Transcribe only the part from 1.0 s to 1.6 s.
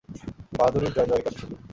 জয়কার ছিল।